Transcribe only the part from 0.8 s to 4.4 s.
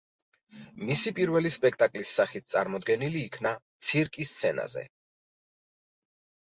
მისი პირველი სპექტაკლის სახით წარდგენილი იქნა ცირკი